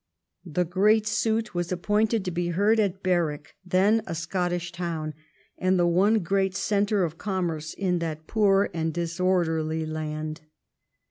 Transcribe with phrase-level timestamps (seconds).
[0.47, 5.13] The great suit was appointed to be heard at Ber wick, then a Scottish town,
[5.59, 10.41] and the one great centre of commerce in that poor and disorderly land.